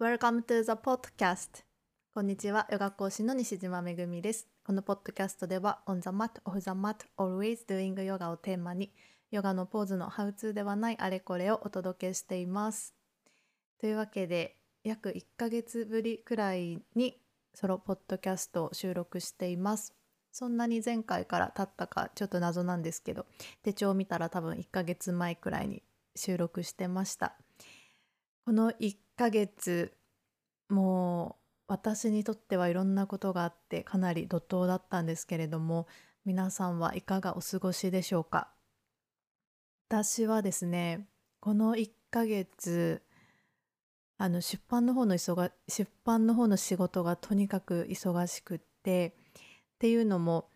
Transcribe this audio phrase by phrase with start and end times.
[0.00, 1.62] Welcome to the podcast.
[2.14, 4.48] こんにちは、ヨガ講師の西島めぐみです。
[4.64, 8.94] このポッドキャストでは、On the mat, off the mat, always doing yoga をテーマに、
[9.30, 12.94] ヨガのポーズのハウツーではないあれこれをお届けしています。
[13.78, 17.20] というわけで、約1ヶ月ぶりくらいに
[17.52, 19.94] ソロポッドキャストを収録しています。
[20.32, 23.26] そんなに前回から経ったかちょっと謎なんですけど、
[23.62, 25.82] 手帳を見たら多分1ヶ月前くらいに
[26.16, 27.36] 収録してました。
[28.46, 28.72] この
[29.20, 29.92] ヶ月
[30.70, 31.36] も
[31.68, 35.86] う私にとってはいろんなことがあってかなり怒涛だったんですけれども
[36.24, 38.48] 皆さんはいかがお過ごしでしょうか？
[39.90, 41.06] 私はですね
[41.38, 43.02] この1ヶ月
[44.16, 49.42] あの出版の方の忙出版の方の仕事がとにかく忙しくってっ
[49.80, 50.48] ていうのも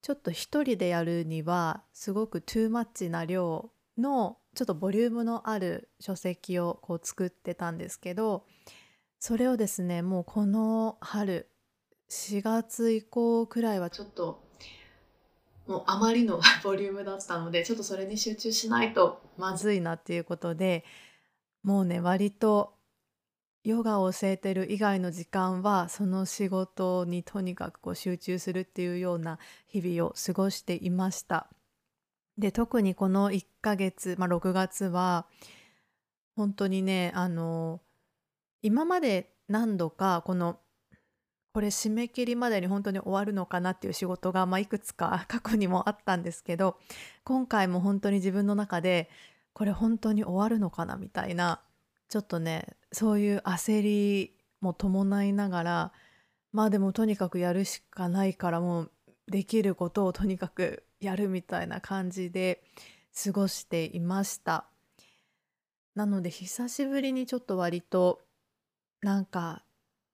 [0.00, 8.46] ちょっと一人でやるにはすごくトゥーマッチな量のちょっとボリュームのある書籍をこう作ってたんですけど
[9.20, 11.48] それをですねもうこの春
[12.10, 14.42] 4月以降くらいはちょっと
[15.66, 20.84] もうあまりのボリュームだったのでちょっとそれに集中しないとまずいなっていうことで
[21.62, 22.72] もうね割と
[23.62, 31.50] ヨガを教えてる以外の時間はその仕事にとにかくこう集中するっていうような日々を過ごしていました。
[32.38, 35.26] で特にこの1ヶ月、まあ、6月は
[36.34, 37.80] 本当にねあの
[38.62, 40.58] 今まで何度かこの
[41.52, 46.78] これ締め切りまでに本当に終わるのかなっていう仕事が、まあ、いくつか 過去にもあったんですけど
[47.24, 49.08] 今回も本当に自分の中で
[49.54, 51.62] これ本当に終わるのかなみたいな
[52.10, 55.92] ちょっとねそういう焦りも伴いながら
[56.52, 58.92] まあでもとにかくやるしかないからもう
[59.28, 62.62] できることをとにかくやるみたいな感じで
[63.24, 64.66] 過ごしていました。
[65.94, 68.20] なので久しぶりにちょっと割と
[69.00, 69.62] なんか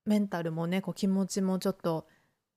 [0.04, 2.06] メンタルもねこう気持ちもちょっと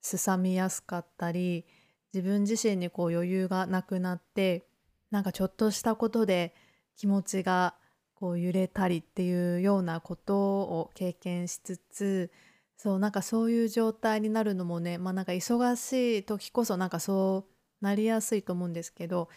[0.02, 1.66] すさみやすかったり
[2.14, 4.68] 自分自身にこう余裕がなくなって
[5.12, 6.54] なんかちょっとしたことで
[6.96, 7.76] 気持ちが
[8.14, 12.32] こう揺れたりっていうようなことを経験しつつ
[12.78, 17.55] そうなんかそういう状態になるのもねまあなんか忙しい時こそなんかそう
[17.86, 19.30] なりやすいと思うんですけど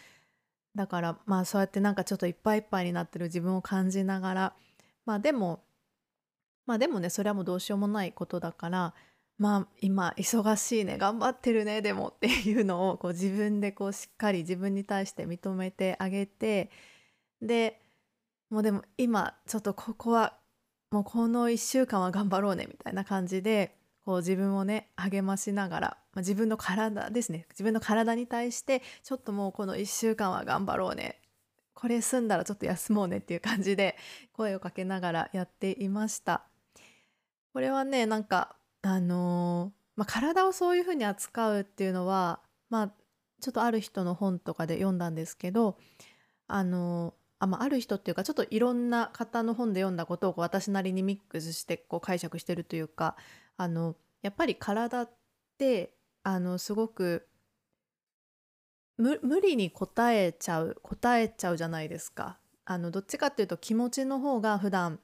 [0.75, 4.53] だからまあそうやってなんかちょっといっぱいいっぱいになってる自分を感じながら
[5.05, 5.61] まあでも
[6.65, 8.93] まあでもねそれはもうどうしようもないことだから
[9.37, 16.69] まあ今忙しいね頑張ってるねでもっていうのをこう自分でこうしっかり自分に対して認めてあげて
[17.41, 17.79] で
[18.49, 20.33] もうでも今ちょっとここは
[20.91, 23.78] もうこの1週間は頑張ろうねみたいな感じで
[24.09, 27.45] こう自分をね励ましながら、まあ、自分の体ですね。
[27.51, 31.21] 自分の体に対してちょっともうこの1週間は頑張ろうね。
[31.75, 33.95] これ済んだらちょっと休もうねっていう感じで
[34.33, 36.41] 声をかけながらやっていました。
[37.53, 42.39] これはねなんかあのー、まあ、体をそういうふうに扱うっていうのは
[42.71, 42.91] まあ
[43.41, 45.77] ちょっとある人の本とかで読んだんですけど
[46.47, 53.15] あのあ,、まあ、ある人っていうかちょっといろんな方の本で読んだことを私なりにミックスしてこう解釈してるというか
[53.59, 55.09] あのやっぱり体っ
[55.57, 55.93] て
[56.23, 57.27] あのすごく
[58.97, 62.37] 無理に応えちゃう応えちゃうじゃないですか。
[62.63, 64.99] あのどっちかっていうと気持ちの方が普段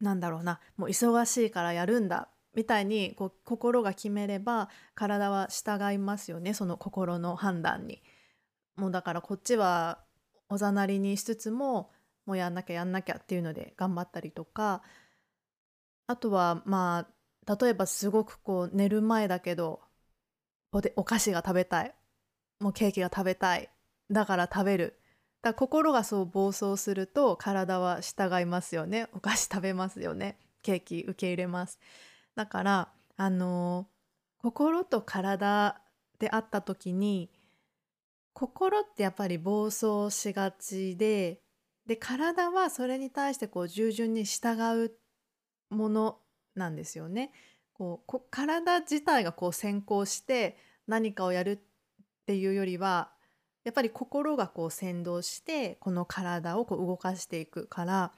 [0.00, 8.02] なんだろうなもう忙しいからやるんだみたいにこう心が決めれば体は従いますよねその心の判断に。
[8.74, 10.00] もうだからこっちは
[10.48, 11.90] おざなりにしつつも
[12.24, 14.82] もうやんなきゃやんなきゃっていうので頑張ったりとか
[16.08, 17.15] あとはまあ
[17.46, 19.80] 例えばすごくこう寝る前だけど
[20.96, 21.94] お菓子が食べたい。
[22.60, 23.70] もうケーキが食べたい。
[24.10, 25.00] だから食べる。
[25.42, 29.08] だ心がそう暴走すると体は従いますよね。
[29.12, 30.38] お菓子食べますよね。
[30.62, 31.78] ケーキ受け入れます。
[32.34, 33.86] だからあの
[34.38, 35.80] 心と体
[36.18, 37.30] であった時に
[38.32, 41.40] 心ってやっぱり暴走しがちで
[41.86, 44.92] で体はそれに対してこう従順に従う
[45.70, 46.18] もの
[46.56, 47.30] なんですよね。
[47.74, 50.56] こう体自体がこう先行して
[50.86, 51.58] 何かをやるっ
[52.26, 53.10] ていうよりは
[53.64, 58.12] やっぱり心がこう先導してこの体をこう動かしていくから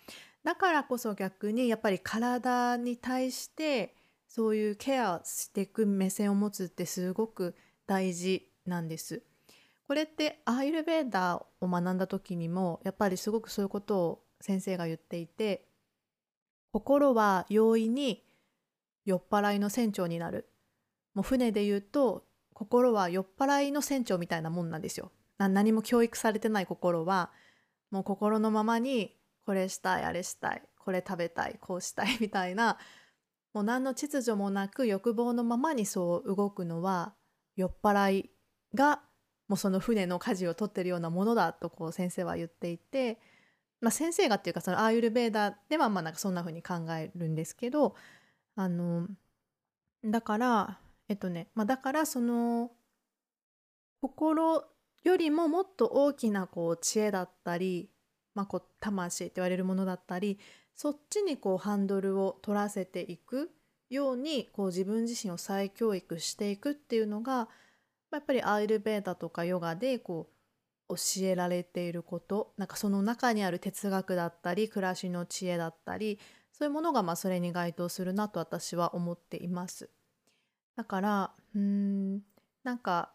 [0.45, 3.95] だからこそ逆にやっぱり体に対して
[4.29, 7.57] そういうケアしていく目線を持つってすごく
[7.87, 9.23] 大事なんです。
[9.89, 15.67] これってアイルベーダーを学んだ時にもやっぱりすごくそういうことを先生が言っていて
[16.73, 18.23] 心は容易に
[19.09, 20.51] 酔っ払いの船長になる。
[21.15, 25.13] もう船で言うと心は酔っ払いの船長みたいなもんなんですよ。
[25.39, 27.31] 何も教育されてない心は
[27.91, 29.17] もう心のままに
[29.47, 32.77] これしたいあれしたいこれ食べたいこうしたい みたいな
[33.55, 37.15] もう何の秩序もなく欲望のままにそう動くのは
[37.57, 38.31] 酔っ払い
[38.75, 39.01] が
[39.47, 43.21] もうその船の舵を取ってるようなものだとこう先生は言っていて、
[43.81, 47.95] まあ、先生がっていうかそのアーユルベーダではまあなんかそんな風に考えるんですけど
[48.59, 49.07] あの
[50.05, 52.73] だからえっとね、まあ、だからその
[54.01, 54.65] 心
[55.05, 57.89] よりももっと大きなこう知恵だったり、
[58.35, 60.41] まあ、こう魂って言われるものだったり
[60.75, 63.53] そっちにこうハンドルを取らせていく
[63.91, 67.49] ようにこう自分自身を再教育していくっていうのが
[68.11, 70.31] やっぱりアイルベーダとかヨガでこ
[70.89, 72.55] う教えられていること。
[72.57, 76.19] なんかその中にある哲学だったり暮らしの知恵だったり
[76.59, 79.91] そういうものがまあそれに該当するなと私は思っています。
[80.77, 82.21] だからうん
[82.65, 83.13] なんか、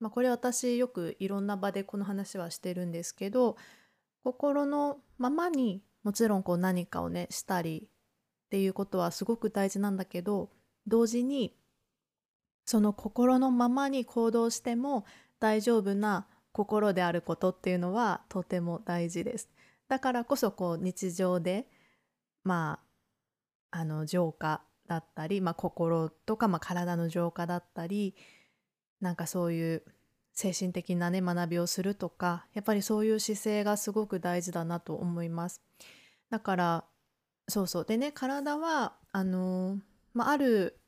[0.00, 3.56] まあ、これ私よくいろんな場でこの話はしてるんですけど
[4.24, 7.88] 心のままにもちろんこう何かをねしたり
[8.46, 10.50] っていうことはすごく大事なんだけど
[10.88, 11.54] 同時に
[12.66, 15.04] その心のままに行動しても
[15.38, 19.48] 大丈夫な心であることっていうのはとても大事です。
[19.88, 21.66] だからこそこう日常で
[22.44, 22.80] ま
[23.70, 28.14] ああの浄化だったり、まあ、心とか、まあ、体の浄化だったり
[29.00, 29.82] なんかそういう
[30.34, 35.62] 精神的なね学びをするとかやっぱりそういう姿勢がすごく大事だなと思います。
[36.30, 36.84] だから
[37.48, 39.78] そうそうでね体はあの、
[40.14, 40.78] まあ、ある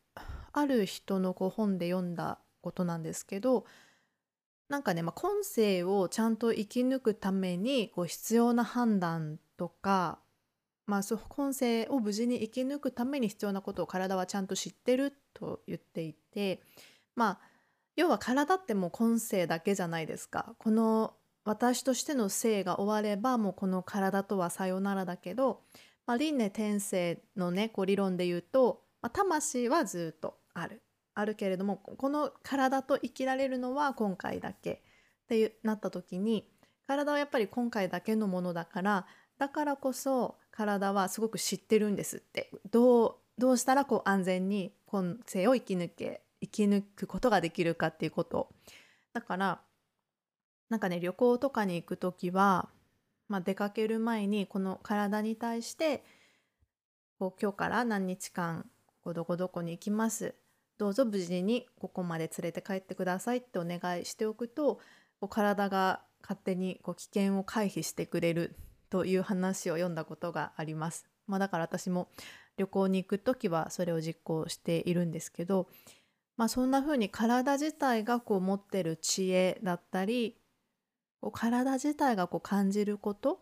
[0.52, 3.66] ある人のこう本で読んだことなんですけど
[4.68, 10.18] なんかね、まあ、今世をちゃんと生き抜くためにこう必要な判断とか、
[10.86, 16.60] まあ、そう今世を無事に生き抜くために必要なことを体はちゃんと知ってると言っていて
[17.16, 17.38] まあ
[17.96, 20.54] 要は体ってもう今世だけじゃないですか。
[20.58, 21.14] この
[21.44, 25.60] 私としての生が終わればもうこの体とはさよならだけど、
[26.06, 30.82] まあ、輪廻転生のねこう理論で言うと、まあ、魂はずっとある
[31.14, 34.82] あるけれどもこの体と生きられるのは今回だけ
[35.24, 36.48] ってなった時に
[36.86, 39.06] 体はやっぱり今回だけのものだから
[39.38, 42.50] だからこそ体はすごく知ってるんですって。
[42.70, 48.48] どうどうしたらこう安全に今世を生き抜け生き抜くことができるかっていうこと。
[49.12, 49.60] だから
[50.68, 52.68] なんかね旅行とかに行く時は、
[53.28, 56.04] まあ、出かける前にこの体に対して
[57.18, 58.66] こう今日から何日間
[59.02, 60.34] こうどこどこに行きます。
[60.78, 64.80] どうぞ無事にここまで連れて帰ってくださいってお願いしておくと
[65.20, 68.56] こう体が勝手にこう危険を回避してくれる。
[68.94, 71.08] という話を読んだことがあります。
[71.26, 72.06] まあ、だから私も
[72.56, 75.66] 旅行に行く時はそれを実行しているんですけど、
[76.36, 80.36] まあ、そんな風に体自体がこう持ってる知恵だったり
[81.20, 83.40] こう体自体がこう感じること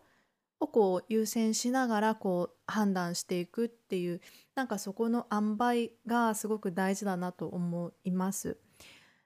[0.59, 4.21] をこう優先しながらこう判断していくっていう
[4.55, 8.57] なんかそこの塩梅がすごく大事だなと思います。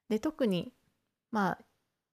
[0.09, 0.73] で特に
[1.31, 1.59] まあ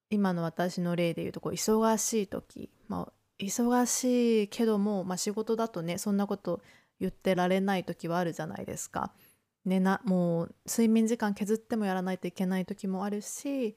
[0.08, 6.60] 今の私の例で言うとこう忙しい時、まあ、忙しいけども、まあ、仕事だとねそんなこと
[7.00, 9.12] 言ってられない時はあるじゃないですか。
[9.64, 13.76] 寝なもう睡眠時間削ってもやらないといけない時もあるし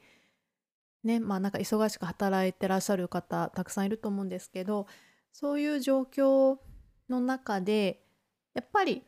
[1.03, 4.87] ねまあなんか忙しく働いてらっしゃる方たくさんいると思うんですけど
[5.31, 6.57] そういう状況
[7.09, 8.03] の中で
[8.53, 9.03] やっぱり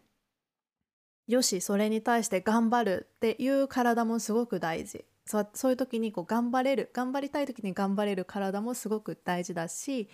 [1.27, 10.09] よしそれに対して頑張るっていう体もすごく大事そそういう時にこう頑張れる頑張りたい時に頑張れる体もすごく大事だし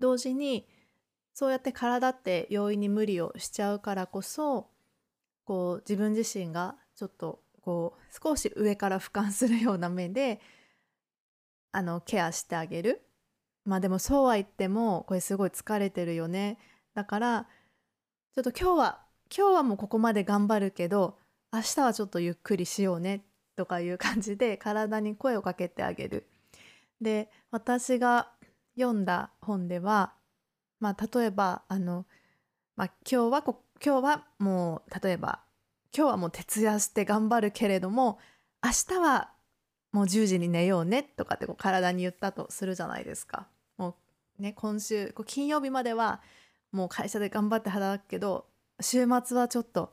[0.00, 0.66] 同時に
[1.34, 4.68] そうやって体って容易に無理をしちゃうからこそ
[5.44, 10.40] こう自分自身がちょっとこう少し上から俯瞰するような目で
[11.72, 13.02] あのケアしてあげる
[13.64, 16.58] まあでもそうは言ってもこれすごい疲れてるよね
[16.94, 17.46] だから
[18.34, 19.00] ちょっと今日は
[19.36, 21.18] 今日はもうここまで頑張るけど
[21.52, 23.24] 明日はちょっとゆっくりしようね
[23.56, 26.26] とかいう感じで体に声をかけてあげる。
[27.00, 28.30] で私が
[28.78, 30.12] 読んだ本では、
[30.80, 32.06] まあ、例えばあの、
[32.76, 35.40] まあ、今日はこ今日はもう例えば
[35.96, 38.18] 今日はもう徹夜して頑張るけれども
[38.62, 39.30] 明日は
[39.92, 43.48] もう10時に寝ようねとかってこう体に言ったとするじゃないですか。
[43.78, 43.96] も
[44.38, 46.20] うね今週こう金曜日までは
[46.72, 48.46] もう会社で頑張って働くけど
[48.80, 49.92] 週末はちょっと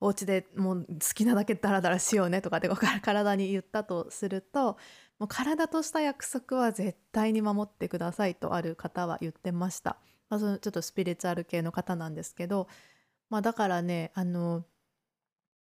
[0.00, 2.68] お家でもう好きなだけダラダラしようねとかって
[3.02, 4.76] 体に言ったとすると
[5.22, 9.96] もう体とした約束は絶対に守ってくださいとある方は言ってました。
[10.28, 12.66] まあ、そのちょっとスピリチュアル系の方なんですけど、
[13.30, 14.64] まあ、だからねあの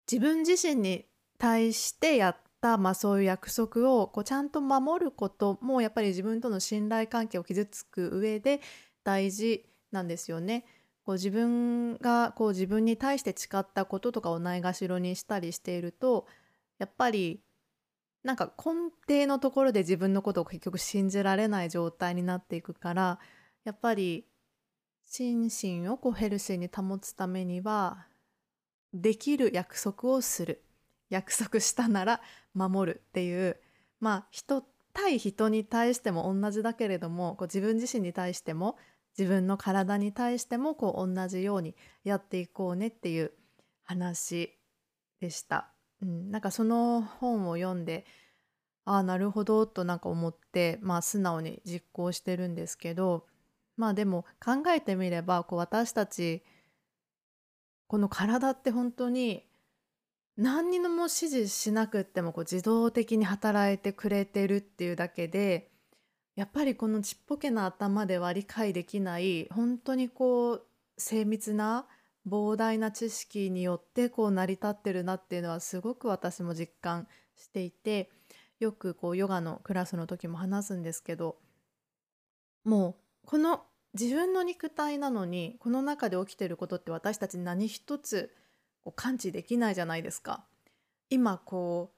[0.09, 1.07] 自分自身に
[1.39, 8.61] 対してやった、まあ、そういう約束をこうちゃんと守ることもやっぱり自分との信頼関係を築く上で
[9.03, 10.67] 大事なんですよね。
[11.05, 16.29] こう自分がこう自分に対して誓ったこととかをないがしろにしたりしていると
[16.79, 17.41] やっぱり
[18.25, 23.19] なんか根底のところで自分のことを結局信じられない状態になっていくから
[23.65, 24.27] やっぱり
[25.05, 28.07] 心身をこうヘルシーに保つためには
[28.93, 30.63] できる約束をする
[31.11, 32.21] 約束したなら
[32.55, 33.57] 守るっていう
[34.01, 38.77] まあ人対人に対しても同じだけれどもこう自分自身に対しても
[39.17, 43.33] 自分の体に対してもこう同じようにやっていこうねっていう
[43.85, 44.59] 話
[45.21, 45.78] でした。
[46.03, 48.05] うん、なんかその本を読んで
[48.85, 53.27] ああなるほどとなんか思ってまあ素直に実行してるんですけど
[53.77, 56.43] まあでも考えてみればこう私たち
[57.87, 59.45] この体って本当に
[60.37, 65.71] 何にも指示しなくってもこう自動的に働いてくれてるっていうだけで
[66.37, 70.63] やっぱりこのちっぽけな頭では理解できない本当にこう
[70.97, 71.87] 精密な
[72.29, 78.11] 膨大な知識によってこう成り立ってるなっていうのはすごく私も実感していて
[78.61, 81.37] よくこうヨガのクラスの時も話すんですけど
[82.65, 83.63] もうこの
[83.95, 88.35] 自分の肉体なのにこの中で起きてることって私たち何一つ
[88.83, 90.45] こう感知できないじゃないですか。
[91.11, 91.93] 今こ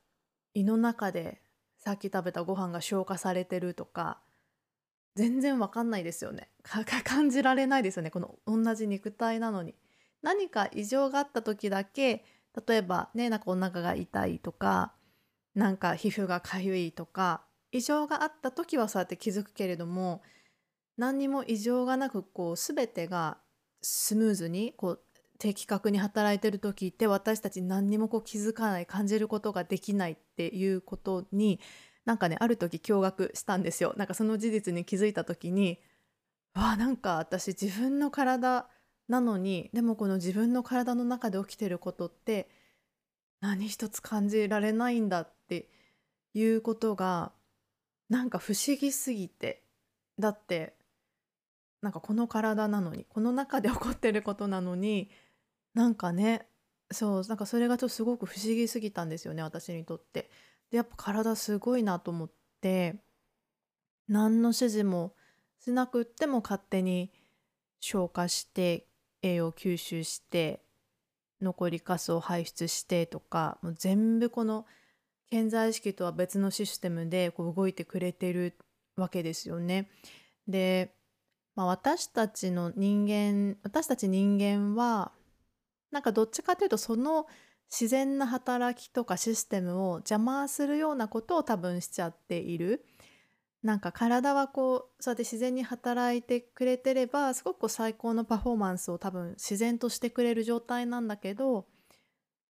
[0.55, 1.41] う胃の中で
[1.79, 4.19] さっき食べたご飯が消化されてるとか
[5.15, 6.49] 全然わかんないですよね。
[7.05, 8.11] 感じられないですよね。
[8.11, 9.75] この同じ肉体なのに。
[10.23, 12.25] 何か異常があった時だけ
[12.67, 14.93] 例えばねなんかお腹が痛いとか
[15.55, 20.23] なんか皮膚がかゆいとか異常があった時はそうやって気づくけれども
[20.97, 23.39] 何にも異常がなくこう全てが
[23.83, 25.01] スムーズにこう
[25.39, 31.61] 的確に働いてる時って私たち何にもこう気づかない感じることができないっていうことに
[32.05, 33.95] なんかねある時驚愕したんですよ。
[33.97, 35.81] なんかその事実に気づいた時に
[36.55, 38.69] わあなんか私自分の体
[39.11, 42.49] なのにでもこの自分の体の中で起きてることって
[43.41, 45.69] 何一つ感じられないんだって
[46.33, 47.33] いうことが
[48.09, 49.65] なんか不思議すぎて
[50.17, 50.75] だって
[51.83, 55.11] なんかこの体なのにこの中で起こってることなのに
[55.75, 56.47] なんかね
[56.93, 60.31] そうなんかそれがちょっとすごく不思議すぎたんですよね私にとって。
[60.71, 62.95] でやっぱ体すごいなと思って
[64.07, 65.15] 何の指示も
[65.59, 67.11] しなくっても勝手に
[67.81, 68.87] 消化して
[69.23, 70.61] 栄養吸収して
[71.41, 74.67] 残りカスを排出してとかもう全部この
[75.31, 78.57] 健在意識とは別のシステムでこう動いてくれてる
[78.97, 79.89] わけですよね。
[80.49, 80.95] で、
[81.55, 85.13] まあ、私たちの人間私たち人間は
[85.91, 87.27] なんかどっちかというとその
[87.71, 92.85] 自然な働きとかシステムを邪魔するようなことを多分しちゃっている。
[93.63, 101.67] なんか体はこうそうやって自然に働いてくれてればすごく最高のパフォーマンスを多分自然としてくれる状態なんだけど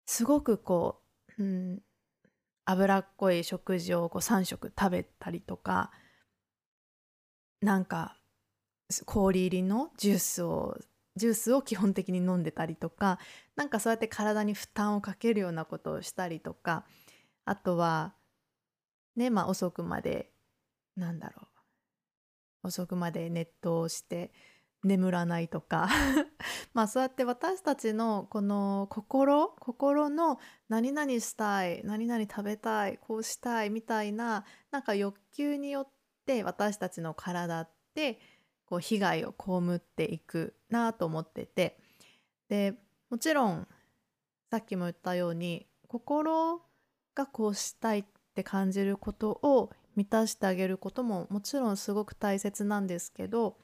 [0.07, 1.01] すごくこ
[1.39, 1.83] う、うん、
[2.65, 5.91] 脂っこい食事をこう3食食べたりとか
[7.61, 8.17] なんか
[9.05, 10.77] 氷入りのジュースを
[11.17, 13.19] ジュースを基本的に飲んでたりとか
[13.57, 16.85] なんかそうやって体に負担をかけるようなことをしたりとか
[17.45, 18.15] あとは
[19.17, 20.32] ねまあ遅くまで
[20.97, 21.43] なんだろ
[22.65, 22.69] う。
[22.69, 24.33] 遅くまでネットをして
[24.85, 25.89] 眠らないとか。
[26.75, 35.89] まあそうやって私たちのこの心心の何々したい何々食べたいこうしたいみたいななんか欲求によっ
[36.27, 38.21] て私たちの体って
[38.65, 41.79] こう被害を被っていくなと思ってて。
[42.49, 42.75] で
[43.09, 43.67] もちろん
[44.51, 46.61] さっきも言ったように心
[47.15, 53.57] がこうしたいって感じることを満たしてあげることももちろんすごく大切なんですけど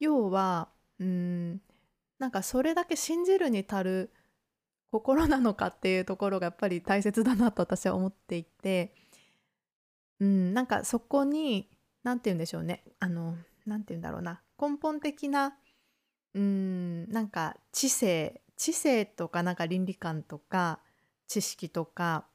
[0.00, 1.60] 要はうん
[2.18, 4.10] なんかそれだけ信じるに足る
[4.90, 8.94] 心なのかっていうところがやっぱり大切だなと私は思っていて
[10.20, 11.68] うんなんかそこに
[12.04, 15.54] 何て言うんでしょうねあの何て言うんだろうな根本的な
[16.34, 20.78] うんなんか知性知性とかなんか倫理観とか
[21.26, 22.26] 知識とか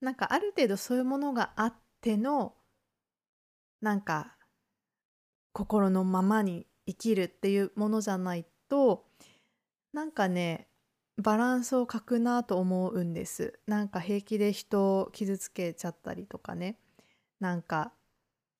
[0.00, 2.54] なんかある程度そういうものがあっての
[3.80, 4.36] なんか
[5.52, 9.06] 心のままに生きるっていうものじゃないと
[9.92, 10.68] なんかね
[11.16, 13.60] バランスを欠くなと思うんです。
[13.66, 16.78] なんか平気で人を傷つけちゃったりとかね。
[17.38, 17.92] なんか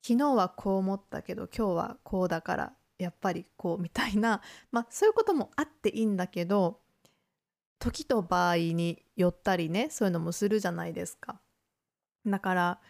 [0.06, 4.42] 昨日はこう思ったけど今日はこうだからやっぱりこうみたいな。
[4.70, 6.80] まあそういうこともあっていいんだけど
[7.78, 11.40] 時と場合によったりねそういうのもするじゃないですか。
[12.26, 12.80] だから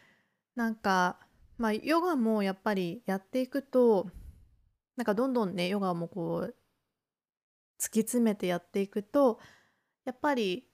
[0.55, 1.19] なんか
[1.59, 4.11] まあヨガもやっぱりやっていくと
[4.97, 6.55] なんかどんどんねヨガもこう
[7.81, 9.39] 突き詰めてやっていくと
[10.05, 10.69] やっぱり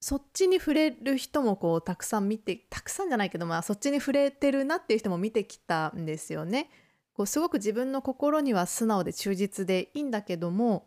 [0.00, 6.70] そっちに触れる人もこうたくさん見てたくさんじゃないけどまあそっちに触れてるなっていう人も見てきたんですよね。
[7.14, 10.86] こうすごく自分の心には素直で忠実でいいんだけども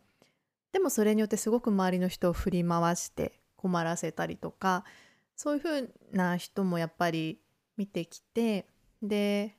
[0.71, 4.85] でもそれによってすごく周りの人を振り回して困らせたりとか
[5.35, 7.41] そういう風な人もやっぱり
[7.77, 8.67] 見てきて
[9.01, 9.55] で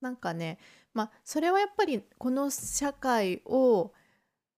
[0.00, 0.58] なんかね
[0.94, 3.92] まあそれはやっぱりこの社会を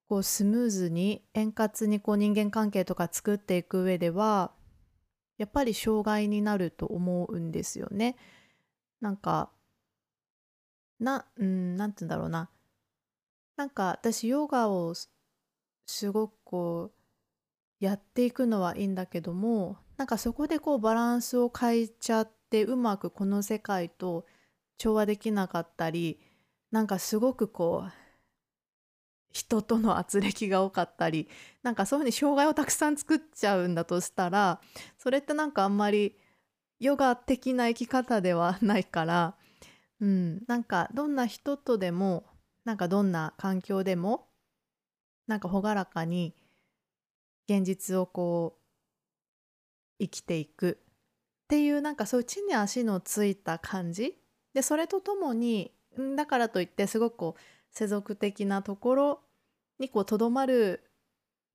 [0.08, 4.52] こうスムーズに円滑にこう人間関係とか作っていく上では
[5.38, 8.16] やっぱり障害になると思うんですよね。
[9.00, 9.50] なんか
[10.98, 12.50] なうんなんて言うんだろうな
[13.56, 14.94] なんか私ヨガを
[15.86, 16.90] すごくこ
[17.80, 24.26] うやっていくのはいいんだけどもなんかそこでこうバランスを変えちゃってってうまくこの世界と
[24.76, 26.18] 調和できなかったり
[26.72, 27.92] なんかすごくこう
[29.32, 31.28] 人との圧力が多かったり
[31.62, 34.60] なんかそういうふうに障害をたくさん作っちゃうんだとしたら
[34.98, 36.16] それってなんかあんまり
[36.80, 39.36] ヨガ的な生き方ではないから
[40.00, 42.24] うん、なんかどんな人とでも
[42.64, 44.26] なんかどんな環境でも
[45.26, 46.34] なんか朗らかに
[47.48, 48.60] 現実をこう
[50.00, 50.80] 生きていく。
[51.50, 54.16] っていうなんかそういう地に足のついた感じ？
[54.54, 55.72] でそれとともに
[56.16, 57.40] だからといってすごくこう
[57.72, 59.20] 世俗的なところ
[59.80, 60.84] にこうとどまる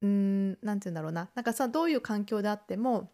[0.02, 1.30] うんなんて言うんだろうな。
[1.34, 3.10] なんかさどういう環境であっても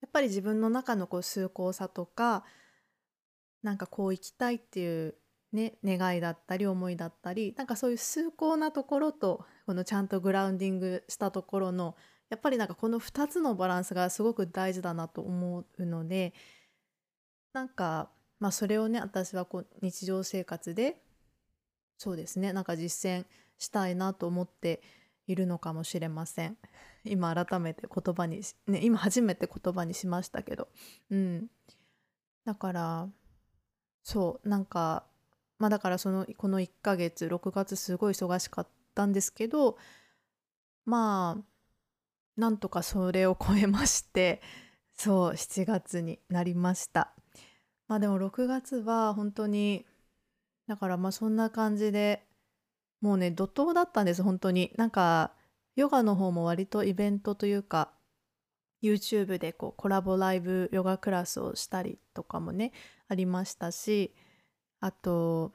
[0.00, 2.44] やっぱり自分の中のこう崇高さとか
[3.62, 5.14] なんかこう生きたいっていう
[5.52, 11.94] ね願いだったり思いだったりなんかそういう崇高なところとこのちゃんとグラウンディングしたところの
[12.34, 16.34] やっぱりなんかこの2つのバランスがすごく大事だなと思うので
[17.52, 18.10] なんか
[18.40, 20.96] まあそれをね私はこう日常生活で
[21.96, 23.24] そうですねなんか実践
[23.56, 24.82] したいなと思って
[25.28, 26.58] いるのかもしれません。
[27.04, 30.66] 今改めて言葉にね今初めて言葉にしましたけど
[31.10, 31.46] うん
[32.44, 33.08] だから
[34.02, 35.04] そうなんか
[35.60, 39.78] まあだからそのこの1ヶ月6月すごい忙しかったんですけど
[40.84, 41.53] まあ
[42.36, 44.42] なんとかそれを超えまして
[44.94, 47.12] そう7月になりました。
[47.88, 49.84] まあでも6月は本当に
[50.66, 52.26] だからまあそんな感じで
[53.00, 54.72] もうね怒涛だったんです本当に。
[54.76, 55.32] なんか
[55.76, 57.92] ヨガの方も割とイベントというか
[58.82, 62.72] YouTube でこうコラボライブヨガクラスをしたりとかもね
[63.08, 64.14] ありましたし
[64.84, 65.52] あと、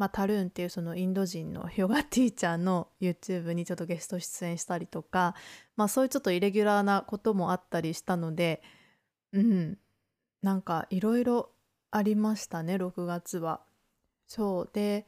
[0.00, 5.34] まあ、タルーンっていうそのインド人のヨガティーチャーの YouTube にちょっとゲスト出演したりとか、
[5.76, 8.62] まあ、そういうちょっとイレギュラーなこともあったりしたので
[9.34, 9.76] うん
[10.40, 11.50] なんかいろいろ
[11.90, 13.60] ありましたね6月は。
[14.26, 15.04] そうで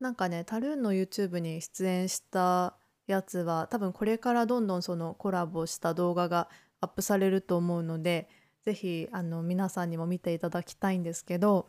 [0.00, 2.74] なんかねタルーンの YouTube に出演した
[3.06, 6.48] やつは多分これからどんどんそのコラボした動画が
[6.80, 8.28] アップされると思うので
[8.64, 9.08] 是非
[9.44, 11.68] 皆さんにも見ていただきたいんですけど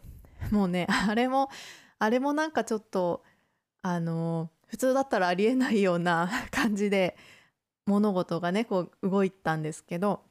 [0.51, 1.49] もうねあれも
[1.99, 3.23] あれもなんかちょっと
[3.81, 7.17] あの普通だったらありえないような 感じで
[7.85, 10.23] 物事がねこう動いたんですけど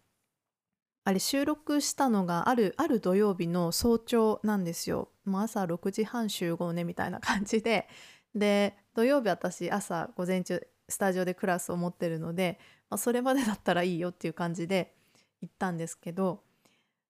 [1.04, 5.10] あれ収録したのがあるある土曜日の早朝なんですよ。
[5.24, 7.88] もう朝6時半集合ねみたいな感じで
[8.34, 12.58] で土曜日私朝午前中スタジオでクラスを持ってるので、
[12.90, 14.94] まあ、それまでだったらいいよっていう感じで
[15.40, 16.42] 行ったんですけど、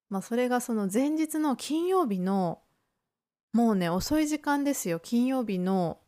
[0.09, 2.62] まあ、それがその前日の金曜日の
[3.53, 4.99] もうね遅い時間ですよ。
[4.99, 5.99] 金曜日の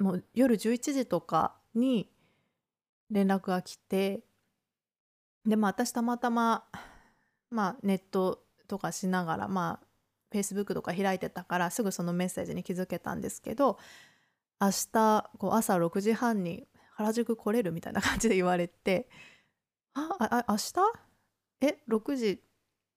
[0.00, 2.10] もう夜11時とかに
[3.10, 4.24] 連絡が来て
[5.46, 6.64] でまあ私たまたま、
[7.50, 9.86] まあ、ネットとかしながらまあ
[10.34, 13.78] Facebook とか開いてたからすぐそのメッセージに気づけたんですけど
[14.60, 19.08] 明日こう朝6時半に原宿来れるみたいな感じで言われて
[19.92, 20.72] ああ明日？
[21.60, 22.42] え6時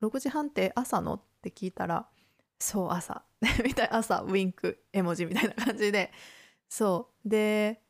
[0.01, 1.15] 6時半って朝の？
[1.15, 2.07] って聞いたら
[2.59, 3.23] そう朝。
[3.63, 6.11] みたい朝ウィンク絵文字みたいな感じで。
[6.69, 7.29] そう。
[7.29, 7.81] で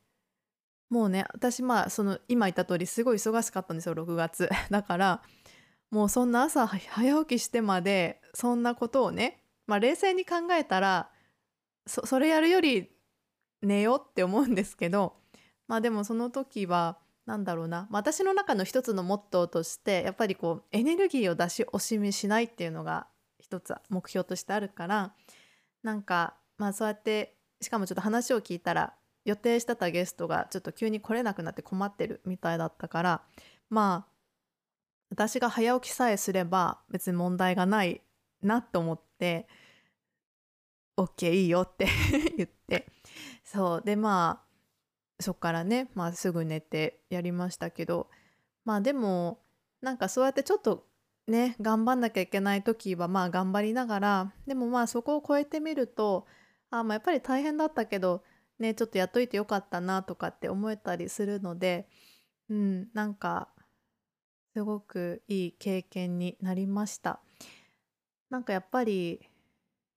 [0.90, 4.48] もうね私まあその今言った通りすごい忙しかったんですよ6月。
[4.70, 5.22] だから
[5.90, 11.10] もうそんな朝早起きしてまでそんなことをねまあ冷静に考えたら
[11.86, 12.90] それやるより
[13.62, 15.16] 寝ようって思うんですけど
[15.66, 23.06] まあでもその時は何だろうな、私の中の一つのモットーとしてやっぱりこうエネルギーを出し惜しみしないっていうのが
[23.38, 25.14] 一つ目標としてあるから
[25.82, 33.22] なんかまあそうやってしかもちょっと話を聞いたら予定してたゲストがちょっと急に来れなくなって困ってるみたいだったから
[33.68, 34.12] まあ
[35.10, 38.02] 私が早起きさえすれば別に問題がない
[38.42, 39.48] なと思って
[40.96, 41.86] OK いいよって
[42.36, 42.86] 言って。
[43.44, 48.10] そうでまあそっからね、まあ、すぐ寝てやりましたけど
[48.64, 49.40] まあでも
[49.80, 50.86] なんかそうやってちょっと
[51.28, 56.26] ね頑張んなきゃいけない時はまあ頑張りながらでもまあそこを超えてみると
[56.70, 58.22] あまあやっぱり大変だったけど
[58.58, 61.86] ねちょっとやっといてよかったなとかって思えたりするので
[62.48, 63.48] うんなんか
[64.54, 67.20] すごくいい経験になりました。
[68.30, 69.20] なんかやっぱり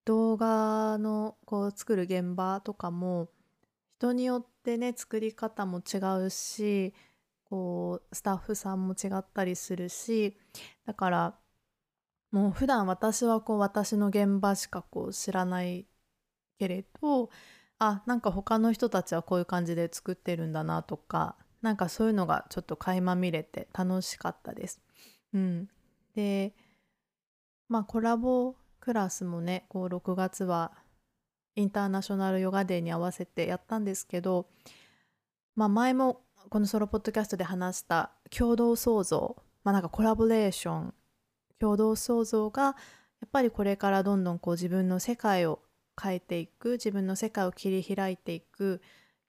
[0.06, 3.30] 動画のこう作る現場とかも
[3.98, 6.94] 人によってね作り方も違うし
[7.52, 10.38] こうスタッフさんも違ったりするし
[10.88, 11.36] だから
[12.32, 15.86] もう普段私はこう私の現場しかこう知らない
[16.58, 17.30] けれど
[17.78, 24.82] あなんか他の人たちはこういう感じで作ってるんだなとかなんかそういうのがちょっと垣間見れて楽しかったです。
[25.34, 25.68] うん、
[26.16, 26.54] で
[27.68, 30.72] まあコラボクラスもねこう6月は
[31.58, 34.48] インターナショナルヨガデーに合わせてやったんですけど、
[35.56, 40.94] まあ、前もこのソロポッドキャストで話した共同創造、まあ、なんかコラボレーション
[41.60, 42.72] 共同創造がや
[43.26, 45.60] っぱりこれからどんどんこう自分の世界を
[46.02, 48.82] 変えていく自分の世界を切り開いていく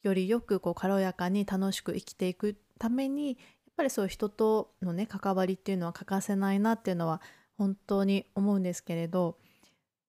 [0.03, 3.37] よりよくこう軽やかに楽しく生きていくためにやっ
[3.77, 7.21] ぱりそういう人とのね関わりっていうのは欠かせないなっていうのは
[7.59, 9.37] 本当に思うんですけれど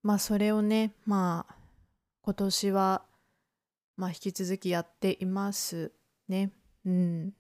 [0.02, 1.56] まあそれをねまあ
[2.22, 3.04] 今年は
[3.98, 5.92] まあ引き続きやっています
[6.28, 6.52] ね。
[6.86, 7.34] うん。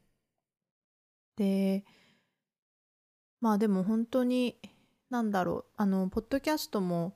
[1.36, 1.84] で
[3.42, 4.58] まあでも本当に
[5.10, 7.16] なんだろうあのポッドキャストも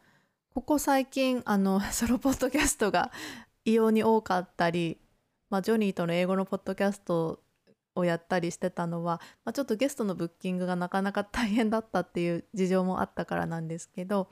[0.54, 3.12] ここ最近あの ソロポッドキャストが
[3.66, 5.00] 異様に多かったり
[5.50, 7.42] まあ、ジョニーとの英語のポッドキャスト
[7.96, 14.30] をやったりしてたのは、まあ、ちょっとゲストのブッキングがなかなか大変だったっていう事情もあったからなんですけど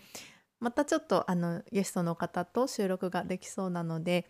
[0.59, 4.27] またちょっとあのゲストの方と収録ができそうなので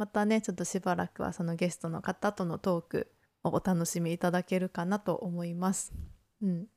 [0.00, 3.12] またねちょっとしばらくはそのゲストの方とのトーク
[3.44, 5.92] をお楽しみいただけるかなと思います。
[6.40, 6.68] うん、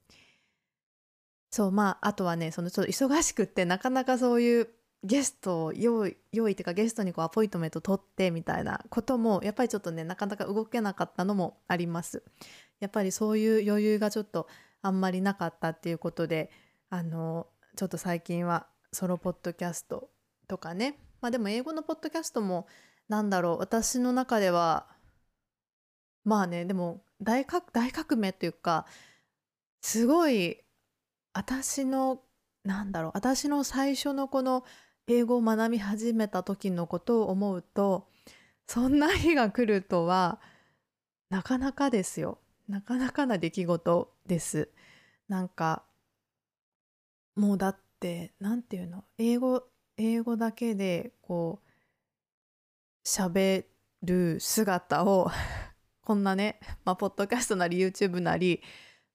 [1.49, 4.67] そうまああとはねそのちょっと忙しくってなかなかそういう
[5.05, 12.23] ゲストを用意用意っていうかゲストにこうアポイントメント取ってみたいなこともやっぱりちょっとねなかなか動けなかったのもあります。
[12.81, 14.49] やっぱりそういう余裕がちょっと
[14.81, 16.51] あんまりなかったっていうことで
[16.89, 20.09] あのちょっと最近はソロポッドキャスト
[20.49, 22.67] とかねまあでも英語のポッドキャストも
[23.13, 24.87] なんだろう私の中では
[26.23, 28.87] まあねでも大革大革命というか
[29.83, 30.57] すごい
[31.31, 32.21] 私の
[32.63, 34.63] なんだろう私の最初のこの
[35.07, 38.07] 英語を学び始めた時のことを思うと
[38.67, 40.39] そんな日が来るとは
[41.29, 42.39] なかなかですよ。
[42.67, 44.69] なかなかな出来事です。
[45.27, 45.83] なんか
[47.35, 51.72] もうだって何て言うの英語英語だけでこう
[53.03, 53.65] 喋
[54.01, 55.31] る姿を
[56.03, 58.61] こんなね、まあ、ポッドキャストなり YouTube なり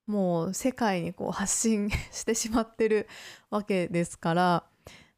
[0.07, 3.09] もう世界にこう発信してしまってる
[3.51, 4.65] わけですから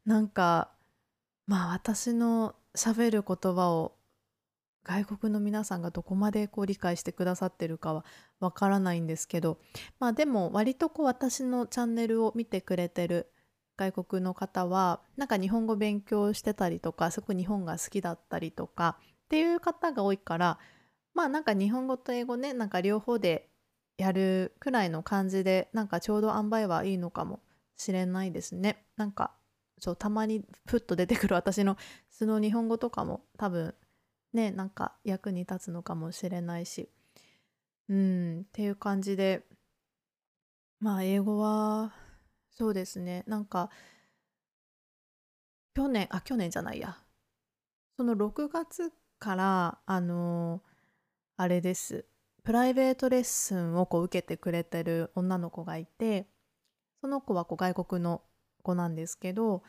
[0.04, 0.72] なんか
[1.46, 3.96] まあ私のしゃべる言葉を
[4.82, 8.04] 外国の皆さんがどこまでこう理解してくださってるかは
[8.40, 9.58] わからないんですけど
[9.98, 13.30] まあでも割とこう私のチャンネルを見てくれてる
[13.80, 20.58] 外国の方はなんか日本語勉強してたりとかすごく日本が好きだったりとかっていう方が多いから
[21.14, 23.48] まあなんか日本語と英語ねなんか両方で
[23.96, 27.40] やるくらいの感じでなんかちょうど塩梅はいいのかも
[27.78, 28.84] しれないですね。
[28.96, 29.32] なんか
[29.78, 31.78] そうたまにふっと出てくる私の
[32.10, 33.74] 素の日本語とかも多分
[34.34, 36.90] ねなんか役に立つのかもしれないし
[37.88, 39.46] うんっていう感じで
[40.80, 41.94] まあ英語は
[42.50, 43.24] そうですね。
[43.26, 43.70] なんか
[45.74, 46.96] 去年あ去年じゃないや。
[47.96, 50.62] その6月からあの
[51.36, 52.04] あれです。
[52.42, 56.26] プライベートレッスンをこう受けてくれてる女の子がいて
[57.00, 58.22] その子はこう外国の
[58.62, 59.62] 子なんですけど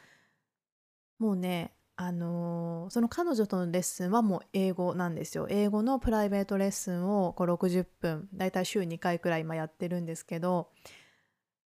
[1.19, 5.47] もうねあのー、その彼女とのレッスンはもう英語なんですよ。
[5.49, 10.69] 英語のプライベートレッスンをこう60分だいたい週2回くらい今やってるんですけど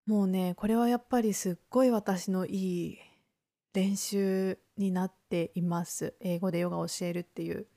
[0.10, 2.98] もうねこれはやっぱりすっごい私のいい
[3.76, 6.16] 練習になっています。
[6.20, 7.68] 英語でヨガを教えるっていう。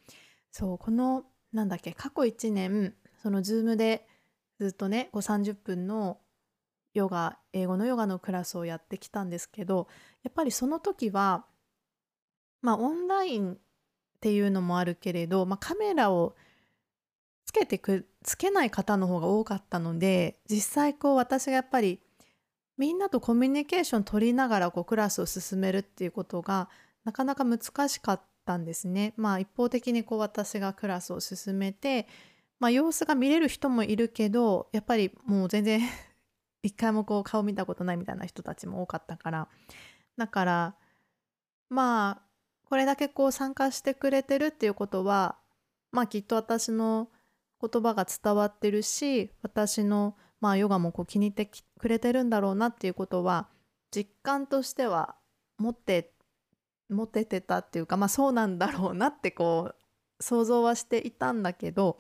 [0.51, 4.07] そうこのなんだっけ過去1年その Zoom で
[4.59, 6.21] ずっとねこう30分の
[6.95, 9.87] ヨガ英語のヨガのクラスをやってきたんですけど
[10.23, 11.45] やっぱりその時は
[12.63, 13.59] まあオンラインっ
[14.23, 16.35] ていうのもあるけれど、まあ、カメラを
[17.45, 22.01] つけてくつけない方の方が多かったので実際こう私がやっぱり
[22.83, 26.69] みんなとコミュニケーション取りながらこうクラスを進めるっていうことが
[27.05, 29.15] なかなか難しかったんですね。
[29.17, 32.09] まあ一方的にこう私がクラスを進めて、
[32.59, 35.81] まあ、様子が見れる人もいるけどやっぱりもう全然
[36.65, 39.49] 一回もこう顔見たことないみたいな人たちも多かったから
[40.17, 40.75] だから
[41.69, 42.23] まあ
[42.65, 45.39] これだけこう参加してくれてるっていうことは
[45.93, 47.11] まあきっと私の
[47.61, 51.49] 言葉が伝わってるし私のまあヨガもこう気に入って
[51.83, 53.49] くれてるんだろうなっていうことは
[53.91, 55.17] 実感としては
[55.59, 56.13] 持って
[56.89, 61.99] 持ててたっていうかまあそうなんだろうなってこう想像はしていたんだけど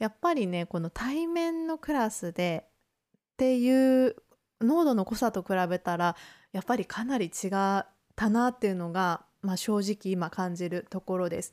[0.00, 4.16] やっぱりねこの対面のクラスでっていう
[4.60, 6.16] 濃度の濃さと比べたら
[6.52, 11.52] やっぱりかなり違ったなっていうのが、まあ、正直今感じるところです。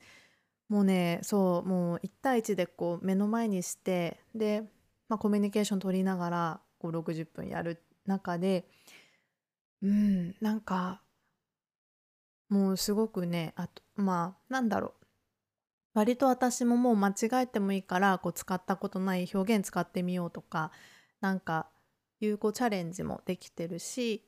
[0.70, 4.64] もうねそうもう1対1でこう目の前にしてで、
[5.08, 8.66] まあ、コミュニケーション取りながら60分やる中で
[9.82, 11.02] うんなんか
[12.50, 15.04] もうすごくねあとまあなんだろう。
[15.94, 20.72] 割と私ももう間違えてもいいからこう使ったことない表現使ってみようとか
[21.22, 21.68] なんか
[22.20, 24.26] 有効チャレンジもできてるし、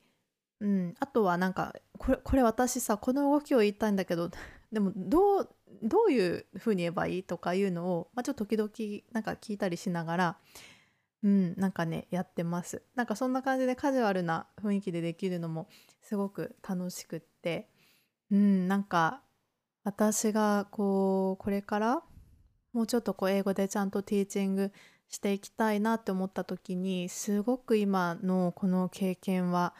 [0.60, 4.30] うん、あとはなんかこれこれ私さこの動きを言いたいんだけど
[4.70, 5.48] でもどう
[5.82, 8.70] どういうふうに言えばいいとかいうのを、まあ、ちょっと時々
[9.12, 10.38] なんか聞いたりしながら、
[11.26, 15.68] うん、なんかねやってますなんかそんな感じでカジュアルな雰囲気でできるのも
[16.00, 17.68] すごく楽しくって
[18.30, 19.22] うんなんか
[19.82, 22.02] 私がこうこれから
[22.72, 24.70] もうちょっとこう英語でちゃんとティーチング
[25.08, 29.74] していきたいなって思った時にすごく今のこの経験は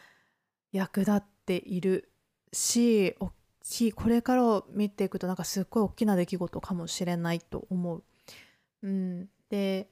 [0.73, 2.11] 役立っている
[2.51, 3.31] し大
[3.63, 8.03] きいこれからを見ていくとなんかすっごい大きな出来事かもしれないと思う。
[8.83, 9.89] うん、で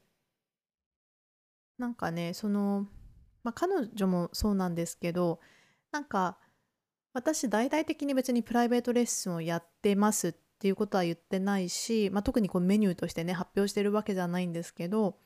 [1.78, 2.88] なんかねその、
[3.44, 5.40] まあ、彼女もそうなんですけど
[5.92, 6.38] なんか
[7.14, 15.18] 私大々的に別にプライベートレッスンをやってますっていうことは言ってないし、まあ、特にこうメニューとしてね発表してるわけじゃないんですけど、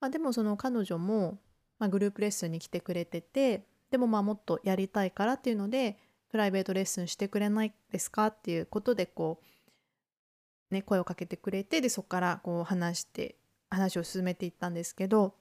[0.00, 1.38] まあ、でもその彼女も、
[1.78, 5.98] まあ、グループレッスンに来てくれててでもまあもっとやりたいからっていうので
[6.30, 9.40] プライベートレッスンしてくれないですかっていうことでこ
[10.70, 13.36] う、ね、声をかけてくれてでそこからこう話して
[13.70, 15.34] 話を進めていったんですけど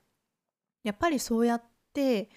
[0.83, 2.29] やっぱりそうやって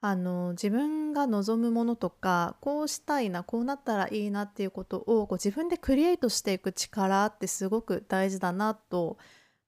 [0.00, 9.18] あの自分が望むものとかこうしたいなこうなったらいいなっていうことをこう自分でクリエイトしていく力ってすごく大事だなと、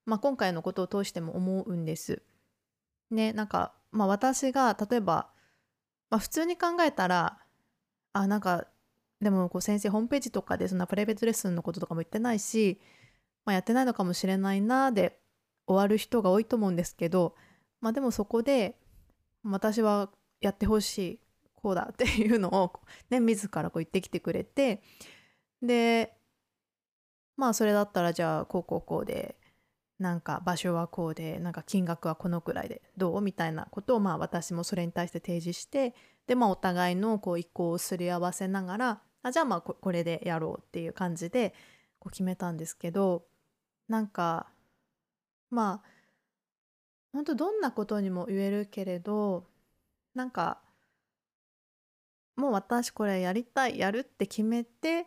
[0.07, 2.23] まあ、今回のことを通しても思うんです。
[3.11, 5.29] ねなんか、まあ、私が例えば、
[6.09, 7.39] まあ、普通に考えたら
[8.15, 8.67] あなんか
[9.21, 12.81] でもこう先生ホームページとかでそんなプライベートレッスンのこととかも言ってないし、
[13.45, 15.19] まあ、やってないのかもしれないなで
[15.67, 17.35] 終わる人が多いと思うんですけど、
[17.83, 18.79] まあ、でもそこで
[19.45, 20.09] 私は
[20.41, 21.21] やってほしい
[21.55, 22.73] こうだっていうのを、
[23.11, 24.81] ね、自らこう言ってきてくれて
[25.61, 26.15] で
[27.37, 29.37] まあそれだったらじゃあこうこうこうで
[29.99, 35.95] なんか場所はこうでなんか金額はこのくらいでどうみたいなことをまあ私もそれに対して提示して
[36.27, 41.55] でまあお互いのこう意向をすり合わせながらあじゃあまあこれでやろうっていう感じで
[41.99, 43.25] こう決めたんですけど
[43.89, 44.49] なんか
[45.51, 46.02] まあ
[47.13, 49.47] 本当どんなことにも言えるけれど
[50.15, 50.61] なんか
[52.37, 55.07] もう私これやりたいやるって決めて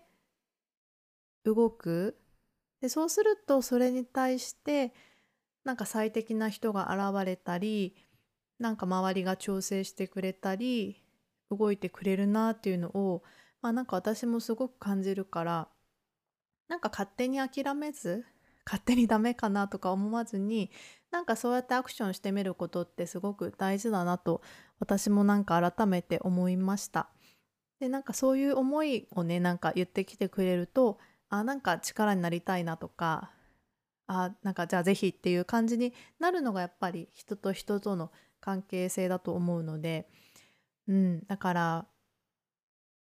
[1.44, 2.18] 動く。
[2.82, 4.94] でそうするとそれに対して
[5.64, 7.96] なんか最適な人が現れたり
[8.60, 11.02] なんか周りが調整してくれたり
[11.50, 13.24] 動いてくれるなっていうのを
[13.62, 15.68] まあなんか私もすごく感じるから
[16.68, 18.26] なんか勝手に諦めず
[18.66, 20.72] 勝手にダメかなとか思わずに
[21.16, 24.42] なんかそうやってアクションしてみることってすごく大事だなと
[24.80, 27.08] 私もなんか改めて思いました。
[27.80, 31.00] でなんかそういう思いをねなんか言ってきてくれると
[31.30, 33.32] あなんか力になりたいなとか
[34.08, 40.10] あなんかじゃあ是非っていう感じになるのがやっぱり人と人との関係性だと思うので、
[40.90, 41.86] うん、だから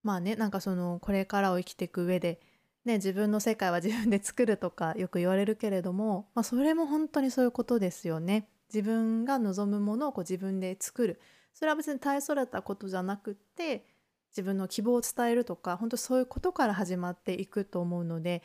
[0.04, 2.38] まあねなんかそのこれからを生きていく上で
[2.84, 8.48] ね、自分の世界は自分で作るとかよく言われるけれども、まあ、それも本当にそういうことですよね。
[8.72, 11.20] 自分が望むものをこう自分で作る
[11.52, 13.86] それは別に大それたことじゃなくって
[14.32, 18.42] 自分の希望を伝えるとか本当そういうことから始まっていくと思うので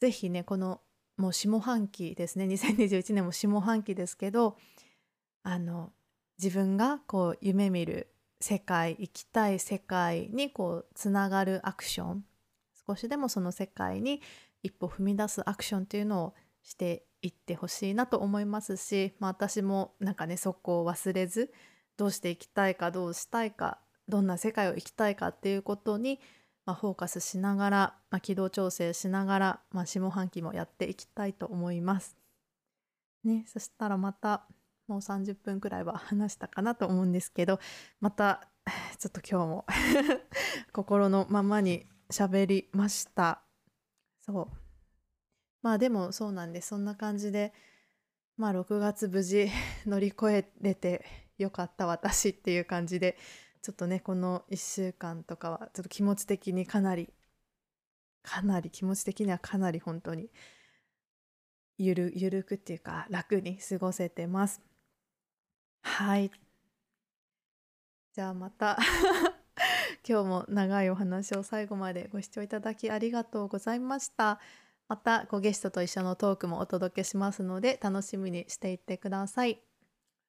[0.00, 0.80] 是非ねこの
[1.16, 4.56] もう下半期ですね2021年も下半期ですけど
[5.44, 5.92] あの
[6.42, 8.08] 自分がこう夢見る
[8.40, 12.24] 世界生きたい世界にこうつながるアクション
[12.90, 14.20] 少しでもその世界に
[14.62, 21.52] 一歩踏み出すアクションっていうのをしていってほしいなと思いますし、まあ、私もなんかねそこを忘れず
[21.96, 26.18] どうしていきたいかどうしたいかどんな世界を生きたいかっていうことに
[26.66, 32.16] まあ、フォーカスしながら、まあ、軌道調整しながら、まあ、下半期もやっていきたいと思います。
[33.24, 34.46] ね、そしたらまた
[34.86, 37.60] もう30分くらいは話したかなと思うんですけど
[38.00, 38.48] また
[38.98, 39.66] ちょっと今日も
[40.72, 43.42] 心のままに喋りました。
[44.20, 44.48] そう。
[45.62, 47.52] まあでもそうなんでそんな感じで
[48.36, 49.48] まあ6月無事
[49.86, 51.04] 乗り越えれて
[51.38, 53.16] よかった私っていう感じで
[53.62, 57.12] ちょっとねこの1週間とかはちょっと気持ち的にかなり
[58.22, 60.30] かなり気持ち的にはかなり本当に
[61.78, 64.60] ゆるゆるくっていうか楽に過ごせてます。
[65.82, 66.30] はい。
[68.12, 68.78] じゃあまた。
[70.08, 74.40] 今日も長いお話を最後までご視聴いただきありがとうございました。
[74.88, 79.60] またごゲストと一緒のトークもお届けしますので楽しみにしていってください。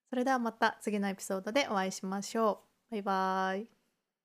[0.08, 2.92] それではまた次のエピソードでお会いしましょう。
[2.92, 3.81] バイバーイ。